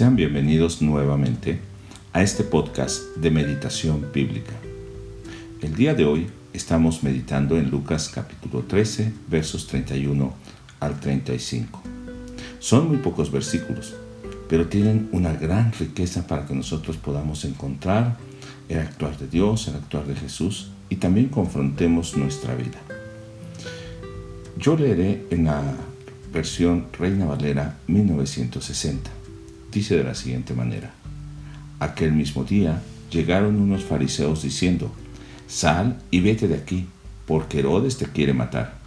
[0.00, 1.60] Sean bienvenidos nuevamente
[2.14, 4.52] a este podcast de meditación bíblica.
[5.60, 10.32] El día de hoy estamos meditando en Lucas capítulo 13 versos 31
[10.80, 11.82] al 35.
[12.60, 13.94] Son muy pocos versículos,
[14.48, 18.16] pero tienen una gran riqueza para que nosotros podamos encontrar
[18.70, 22.78] el actuar de Dios, el actuar de Jesús y también confrontemos nuestra vida.
[24.56, 25.62] Yo leeré en la
[26.32, 29.19] versión Reina Valera 1960.
[29.72, 30.92] Dice de la siguiente manera.
[31.78, 34.92] Aquel mismo día llegaron unos fariseos diciendo,
[35.46, 36.86] Sal y vete de aquí,
[37.26, 38.78] porque Herodes te quiere matar.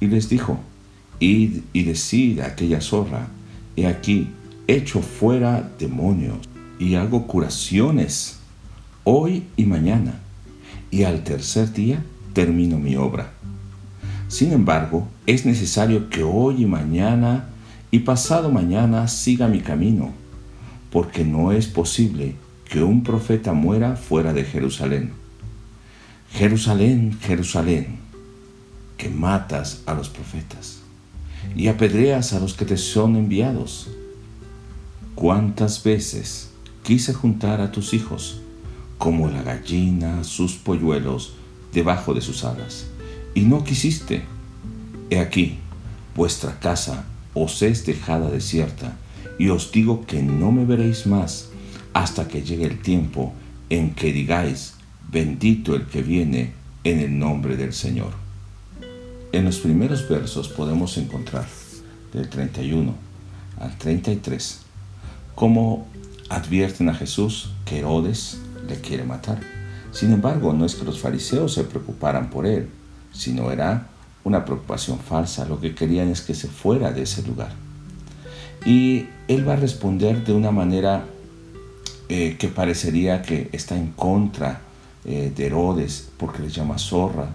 [0.00, 0.60] Y les dijo,
[1.20, 3.28] Id y decid a aquella zorra,
[3.76, 4.28] he aquí,
[4.66, 6.38] echo fuera demonios
[6.78, 8.38] y hago curaciones
[9.04, 10.20] hoy y mañana,
[10.90, 13.32] y al tercer día termino mi obra.
[14.28, 17.48] Sin embargo, es necesario que hoy y mañana
[17.90, 20.12] y pasado mañana siga mi camino,
[20.90, 22.34] porque no es posible
[22.68, 25.12] que un profeta muera fuera de Jerusalén.
[26.30, 27.98] Jerusalén, Jerusalén,
[28.98, 30.80] que matas a los profetas
[31.56, 33.88] y apedreas a los que te son enviados.
[35.14, 36.50] ¿Cuántas veces
[36.82, 38.42] quise juntar a tus hijos,
[38.98, 41.32] como la gallina sus polluelos
[41.72, 42.86] debajo de sus alas?
[43.34, 44.24] Y no quisiste.
[45.10, 45.58] He aquí,
[46.14, 47.06] vuestra casa
[47.42, 48.96] os es dejada desierta,
[49.38, 51.50] y os digo que no me veréis más
[51.92, 53.32] hasta que llegue el tiempo
[53.70, 54.74] en que digáis,
[55.10, 56.52] bendito el que viene
[56.84, 58.12] en el nombre del Señor.
[59.32, 61.46] En los primeros versos podemos encontrar,
[62.12, 62.94] del 31
[63.60, 64.60] al 33,
[65.34, 65.86] cómo
[66.28, 69.40] advierten a Jesús que Herodes le quiere matar.
[69.92, 72.68] Sin embargo, no es que los fariseos se preocuparan por él,
[73.12, 73.88] sino era
[74.24, 75.46] una preocupación falsa.
[75.46, 77.52] Lo que querían es que se fuera de ese lugar.
[78.64, 81.04] Y él va a responder de una manera
[82.08, 84.62] eh, que parecería que está en contra
[85.04, 87.28] eh, de Herodes porque le llama zorra.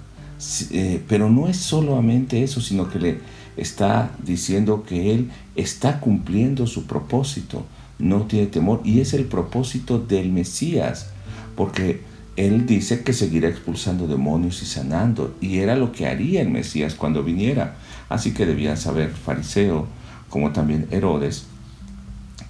[0.71, 3.19] Eh, pero no es solamente eso, sino que le
[3.55, 7.65] está diciendo que él está cumpliendo su propósito,
[7.99, 8.81] no tiene temor.
[8.83, 11.07] Y es el propósito del Mesías,
[11.55, 12.01] porque
[12.35, 16.95] él dice que seguirá expulsando demonios y sanando, y era lo que haría el Mesías
[16.95, 17.75] cuando viniera.
[18.09, 19.87] Así que debían saber fariseo,
[20.29, 21.45] como también Herodes,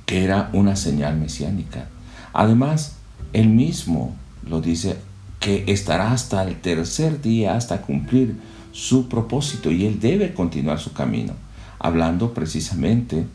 [0.05, 1.87] que era una señal mesiánica.
[2.31, 2.95] Además,
[3.33, 4.15] él mismo
[4.47, 4.97] lo dice
[5.39, 8.37] que estará hasta el tercer día, hasta cumplir
[8.71, 11.33] su propósito, y él debe continuar su camino,
[11.77, 13.25] hablando precisamente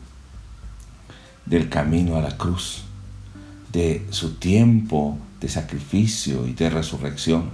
[1.45, 2.83] del camino a la cruz,
[3.71, 7.49] de su tiempo de sacrificio y de resurrección.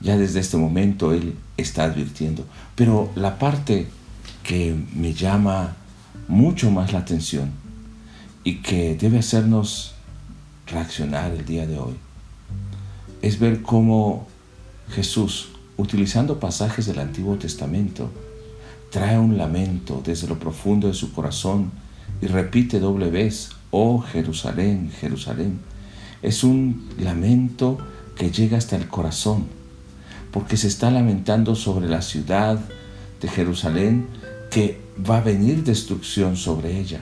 [0.00, 2.44] Ya desde este momento Él está advirtiendo.
[2.74, 3.86] Pero la parte
[4.42, 5.76] que me llama
[6.28, 7.50] mucho más la atención
[8.44, 9.94] y que debe hacernos
[10.66, 11.94] reaccionar el día de hoy
[13.20, 14.26] es ver cómo
[14.90, 18.10] Jesús, utilizando pasajes del Antiguo Testamento,
[18.90, 21.70] trae un lamento desde lo profundo de su corazón
[22.20, 25.60] y repite doble vez, oh Jerusalén, Jerusalén,
[26.22, 27.78] es un lamento
[28.16, 29.46] que llega hasta el corazón,
[30.30, 32.58] porque se está lamentando sobre la ciudad
[33.20, 34.06] de Jerusalén
[34.50, 37.00] que va a venir destrucción sobre ella.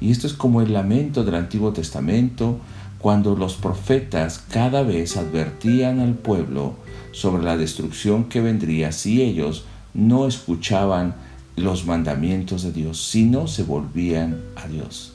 [0.00, 2.60] Y esto es como el lamento del Antiguo Testamento,
[2.98, 6.74] cuando los profetas cada vez advertían al pueblo
[7.12, 11.14] sobre la destrucción que vendría si ellos no escuchaban
[11.56, 15.14] los mandamientos de Dios, si no se volvían a Dios.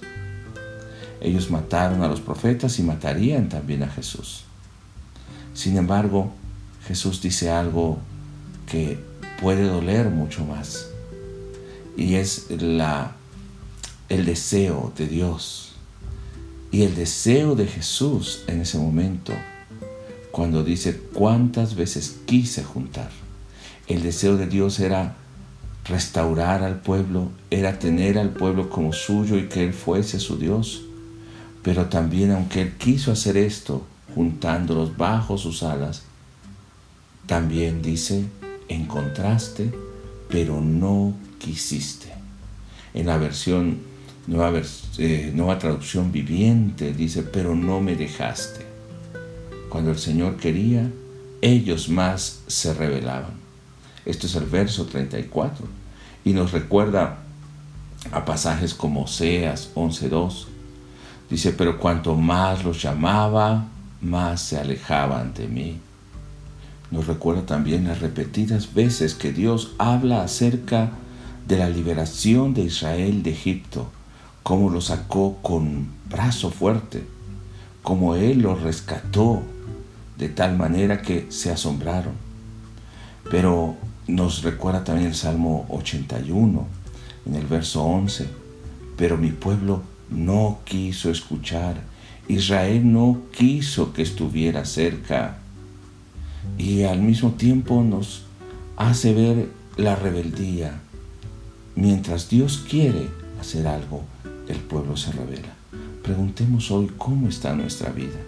[1.22, 4.44] Ellos mataron a los profetas y matarían también a Jesús.
[5.54, 6.32] Sin embargo,
[6.88, 8.00] Jesús dice algo
[8.66, 8.98] que
[9.42, 10.88] puede doler mucho más
[11.98, 13.16] y es la,
[14.08, 15.74] el deseo de Dios
[16.72, 19.34] y el deseo de Jesús en ese momento
[20.32, 23.10] cuando dice cuántas veces quise juntar.
[23.88, 25.16] El deseo de Dios era
[25.86, 30.84] restaurar al pueblo, era tener al pueblo como suyo y que Él fuese su Dios.
[31.64, 33.86] Pero también aunque Él quiso hacer esto,
[34.16, 36.04] juntándolos bajo sus alas,
[37.26, 38.26] también dice,
[38.68, 39.72] encontraste,
[40.30, 42.12] pero no quisiste.
[42.94, 43.80] En la versión,
[44.28, 44.62] nueva,
[44.98, 48.66] eh, nueva traducción viviente, dice, pero no me dejaste.
[49.70, 50.90] Cuando el Señor quería,
[51.42, 53.34] ellos más se rebelaban.
[54.06, 55.68] Esto es el verso 34
[56.26, 57.20] y nos recuerda
[58.12, 60.46] a pasajes como Oseas 11.2,
[61.30, 63.68] Dice, pero cuanto más los llamaba,
[64.02, 65.80] más se alejaban de mí.
[66.92, 70.92] Nos recuerda también las repetidas veces que Dios habla acerca
[71.48, 73.90] de la liberación de Israel de Egipto,
[74.42, 77.04] cómo lo sacó con brazo fuerte,
[77.84, 79.44] cómo Él lo rescató
[80.18, 82.14] de tal manera que se asombraron.
[83.30, 83.76] Pero
[84.08, 86.68] nos recuerda también el Salmo 81,
[87.28, 88.28] en el verso 11,
[88.98, 91.82] pero mi pueblo no quiso escuchar,
[92.28, 95.40] Israel no quiso que estuviera cerca.
[96.58, 98.24] Y al mismo tiempo nos
[98.78, 100.80] hace ver la rebeldía.
[101.76, 103.10] Mientras Dios quiere
[103.40, 104.04] hacer algo,
[104.48, 105.54] el pueblo se revela.
[106.04, 108.20] Preguntemos hoy cómo está nuestra vida.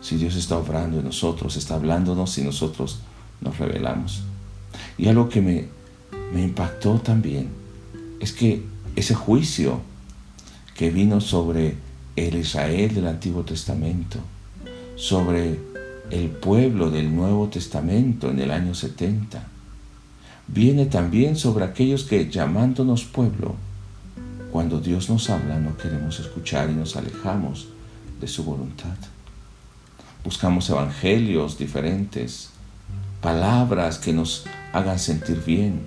[0.00, 3.00] Si Dios está obrando en nosotros, está hablándonos y nosotros
[3.40, 4.22] nos revelamos.
[4.98, 5.66] Y algo que me,
[6.32, 7.48] me impactó también
[8.20, 8.62] es que
[8.96, 9.80] ese juicio
[10.82, 11.76] que vino sobre
[12.16, 14.18] el Israel del Antiguo Testamento,
[14.96, 15.60] sobre
[16.10, 19.46] el pueblo del Nuevo Testamento en el año 70,
[20.48, 23.54] viene también sobre aquellos que llamándonos pueblo,
[24.50, 27.68] cuando Dios nos habla no queremos escuchar y nos alejamos
[28.20, 28.96] de su voluntad.
[30.24, 32.50] Buscamos evangelios diferentes,
[33.20, 35.82] palabras que nos hagan sentir bien,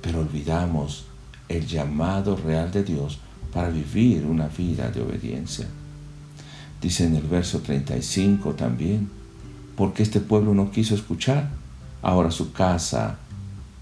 [0.00, 1.06] pero olvidamos
[1.48, 3.18] el llamado real de Dios
[3.52, 5.66] para vivir una vida de obediencia.
[6.80, 9.08] Dice en el verso 35 también,
[9.76, 11.48] porque este pueblo no quiso escuchar,
[12.02, 13.18] ahora su casa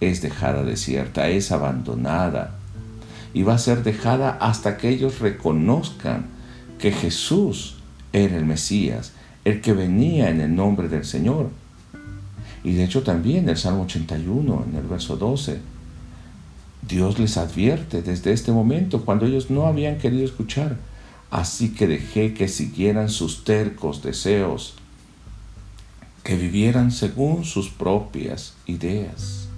[0.00, 2.58] es dejada desierta, es abandonada
[3.34, 6.26] y va a ser dejada hasta que ellos reconozcan
[6.78, 7.76] que Jesús
[8.12, 9.12] era el Mesías,
[9.44, 11.50] el que venía en el nombre del Señor.
[12.64, 15.60] Y de hecho también el Salmo 81, en el verso 12,
[16.82, 20.78] Dios les advierte desde este momento cuando ellos no habían querido escuchar.
[21.30, 24.74] Así que dejé que siguieran sus tercos deseos,
[26.22, 29.48] que vivieran según sus propias ideas.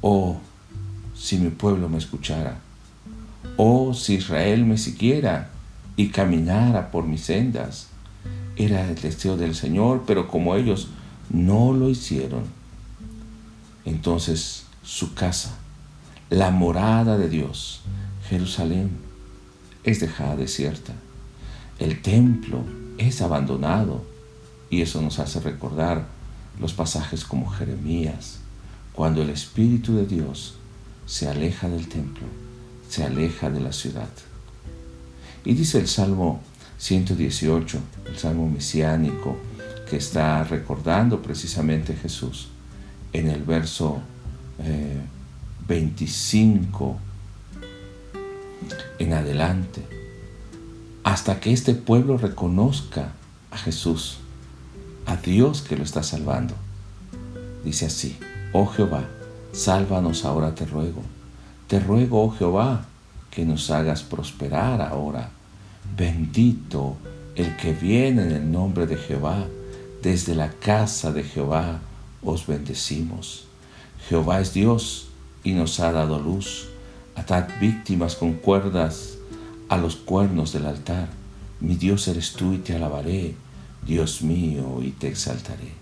[0.00, 0.38] Oh,
[1.16, 2.60] si mi pueblo me escuchara,
[3.60, 5.50] Oh, si Israel me siguiera
[5.96, 7.88] y caminara por mis sendas.
[8.56, 10.88] Era el deseo del Señor, pero como ellos
[11.28, 12.44] no lo hicieron,
[13.84, 15.58] entonces su casa,
[16.30, 17.82] la morada de Dios,
[18.28, 18.90] Jerusalén,
[19.84, 20.92] es dejada desierta.
[21.78, 22.64] El templo
[22.98, 24.04] es abandonado
[24.70, 26.06] y eso nos hace recordar
[26.60, 28.38] los pasajes como Jeremías,
[28.92, 30.54] cuando el Espíritu de Dios
[31.06, 32.26] se aleja del templo
[32.88, 34.08] se aleja de la ciudad.
[35.44, 36.40] Y dice el Salmo
[36.78, 39.36] 118, el Salmo mesiánico,
[39.88, 42.48] que está recordando precisamente Jesús
[43.12, 44.00] en el verso
[45.68, 46.98] 25
[48.14, 49.82] eh, en adelante,
[51.04, 53.12] hasta que este pueblo reconozca
[53.50, 54.18] a Jesús,
[55.06, 56.54] a Dios que lo está salvando.
[57.64, 58.18] Dice así,
[58.52, 59.04] oh Jehová,
[59.52, 61.02] sálvanos ahora te ruego
[61.68, 62.86] te ruego, oh Jehová,
[63.30, 65.28] que nos hagas prosperar ahora.
[65.96, 66.96] Bendito
[67.36, 69.44] el que viene en el nombre de Jehová.
[70.02, 71.80] Desde la casa de Jehová
[72.22, 73.44] os bendecimos.
[74.08, 75.07] Jehová es Dios
[75.44, 76.68] y nos ha dado luz.
[77.14, 79.18] Atad víctimas con cuerdas
[79.68, 81.08] a los cuernos del altar.
[81.60, 83.34] Mi Dios eres tú y te alabaré,
[83.84, 85.72] Dios mío, y te exaltaré.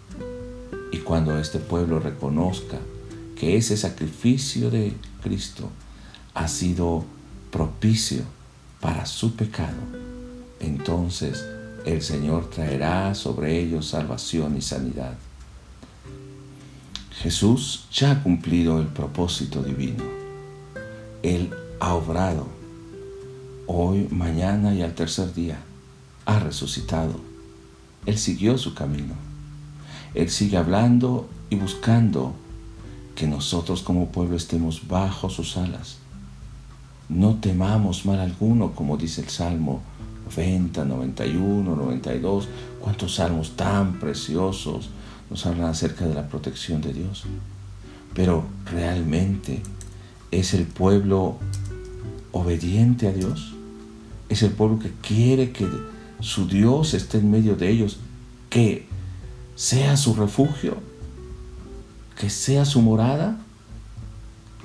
[0.92, 2.78] Y cuando este pueblo reconozca
[3.38, 5.68] que ese sacrificio de Cristo
[6.34, 7.04] ha sido
[7.50, 8.22] propicio
[8.80, 9.76] para su pecado,
[10.60, 11.44] entonces
[11.84, 15.16] el Señor traerá sobre ellos salvación y sanidad.
[17.22, 20.04] Jesús ya ha cumplido el propósito divino.
[21.22, 22.46] Él ha obrado
[23.66, 25.58] hoy, mañana y al tercer día.
[26.26, 27.18] Ha resucitado.
[28.04, 29.14] Él siguió su camino.
[30.14, 32.34] Él sigue hablando y buscando
[33.14, 35.96] que nosotros como pueblo estemos bajo sus alas.
[37.08, 39.80] No temamos mal alguno, como dice el Salmo
[40.36, 42.48] 90, 91, 92.
[42.80, 44.90] Cuántos salmos tan preciosos
[45.30, 47.24] nos hablan acerca de la protección de Dios.
[48.14, 49.62] Pero realmente
[50.30, 51.38] es el pueblo
[52.32, 53.54] obediente a Dios.
[54.28, 55.68] Es el pueblo que quiere que
[56.20, 57.98] su Dios esté en medio de ellos,
[58.50, 58.86] que
[59.54, 60.76] sea su refugio,
[62.18, 63.38] que sea su morada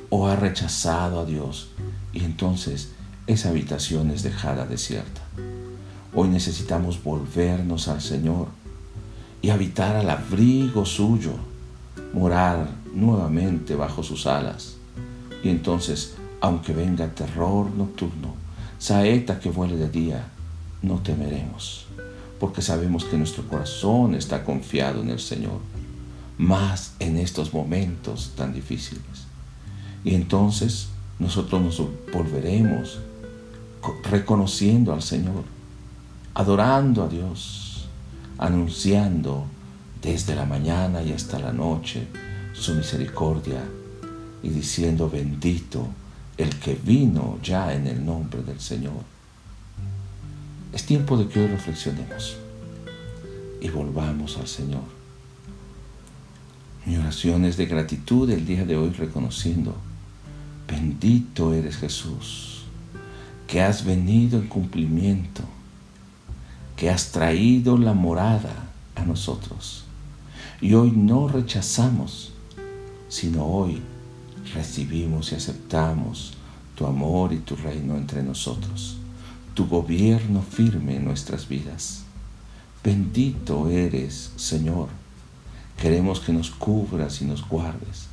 [0.09, 1.69] o ha rechazado a Dios
[2.13, 2.89] y entonces
[3.27, 5.21] esa habitación es dejada desierta.
[6.13, 8.49] Hoy necesitamos volvernos al Señor
[9.41, 11.31] y habitar al abrigo suyo,
[12.13, 14.75] morar nuevamente bajo sus alas.
[15.43, 18.35] Y entonces, aunque venga terror nocturno,
[18.77, 20.27] saeta que vuele de día,
[20.81, 21.85] no temeremos,
[22.39, 25.59] porque sabemos que nuestro corazón está confiado en el Señor
[26.41, 29.27] más en estos momentos tan difíciles.
[30.03, 30.87] Y entonces
[31.19, 31.81] nosotros nos
[32.11, 32.97] volveremos
[34.09, 35.43] reconociendo al Señor,
[36.33, 37.70] adorando a Dios,
[38.41, 39.45] anunciando
[40.01, 42.07] desde la mañana y hasta la noche
[42.53, 43.63] su misericordia
[44.41, 45.87] y diciendo bendito
[46.37, 49.03] el que vino ya en el nombre del Señor.
[50.73, 52.37] Es tiempo de que hoy reflexionemos
[53.61, 54.89] y volvamos al Señor.
[56.87, 59.75] Mi oración es de gratitud el día de hoy reconociendo,
[60.67, 62.63] bendito eres Jesús,
[63.45, 65.43] que has venido en cumplimiento,
[66.81, 69.83] que has traído la morada a nosotros.
[70.61, 72.33] Y hoy no rechazamos,
[73.07, 73.83] sino hoy
[74.55, 76.33] recibimos y aceptamos
[76.73, 78.97] tu amor y tu reino entre nosotros,
[79.53, 82.01] tu gobierno firme en nuestras vidas.
[82.83, 84.87] Bendito eres, Señor.
[85.79, 88.07] Queremos que nos cubras y nos guardes.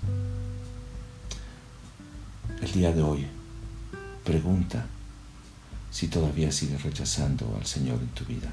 [2.61, 3.27] El día de hoy,
[4.25, 4.85] pregunta
[5.99, 8.53] si todavía sigues rechazando al Señor en tu vida.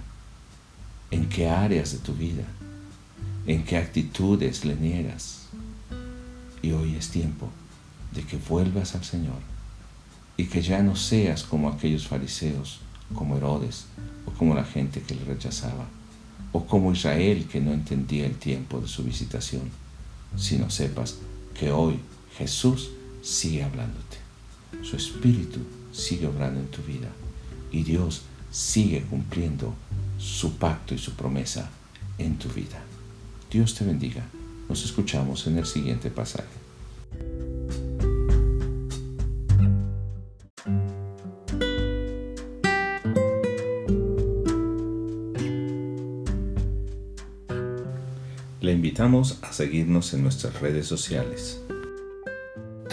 [1.11, 2.43] ¿En qué áreas de tu vida?
[3.45, 5.41] ¿En qué actitudes le niegas?
[6.63, 7.51] Y hoy es tiempo
[8.15, 9.37] de que vuelvas al Señor
[10.37, 12.79] y que ya no seas como aquellos fariseos,
[13.13, 13.85] como Herodes
[14.25, 15.85] o como la gente que le rechazaba,
[16.51, 19.69] o como Israel que no entendía el tiempo de su visitación,
[20.35, 21.17] sino sepas
[21.53, 21.99] que hoy
[22.39, 22.89] Jesús
[23.21, 24.17] sigue hablándote,
[24.81, 25.59] su Espíritu
[25.91, 27.09] sigue obrando en tu vida
[27.75, 29.73] y Dios sigue cumpliendo
[30.17, 31.69] su pacto y su promesa
[32.17, 32.81] en tu vida.
[33.51, 34.23] Dios te bendiga.
[34.69, 36.47] Nos escuchamos en el siguiente pasaje.
[48.61, 51.61] Le invitamos a seguirnos en nuestras redes sociales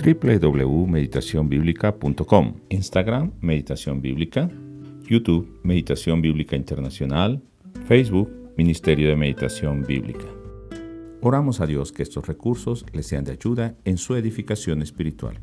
[0.02, 4.50] www.meditacionbiblica.com Instagram Meditación Bíblica
[5.12, 7.42] YouTube Meditación Bíblica Internacional
[7.86, 10.24] Facebook Ministerio de Meditación Bíblica
[11.20, 15.38] Oramos a Dios que estos recursos les sean de ayuda en su edificación espiritual.